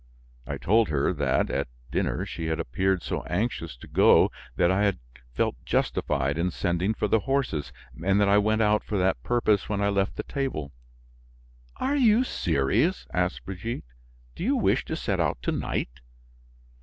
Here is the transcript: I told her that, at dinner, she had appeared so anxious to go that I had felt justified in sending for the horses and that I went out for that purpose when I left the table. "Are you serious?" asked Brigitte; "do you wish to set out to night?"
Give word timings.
I 0.47 0.57
told 0.57 0.89
her 0.89 1.13
that, 1.13 1.51
at 1.51 1.67
dinner, 1.91 2.25
she 2.25 2.47
had 2.47 2.59
appeared 2.59 3.03
so 3.03 3.21
anxious 3.25 3.77
to 3.77 3.87
go 3.87 4.31
that 4.55 4.71
I 4.71 4.81
had 4.81 4.97
felt 5.35 5.63
justified 5.63 6.39
in 6.39 6.49
sending 6.49 6.95
for 6.95 7.07
the 7.07 7.19
horses 7.19 7.71
and 8.03 8.19
that 8.19 8.27
I 8.27 8.39
went 8.39 8.63
out 8.63 8.83
for 8.83 8.97
that 8.97 9.21
purpose 9.21 9.69
when 9.69 9.79
I 9.79 9.89
left 9.89 10.15
the 10.15 10.23
table. 10.23 10.71
"Are 11.75 11.95
you 11.95 12.23
serious?" 12.23 13.05
asked 13.13 13.45
Brigitte; 13.45 13.83
"do 14.33 14.43
you 14.43 14.55
wish 14.55 14.85
to 14.85 14.95
set 14.95 15.19
out 15.19 15.39
to 15.43 15.51
night?" 15.51 15.99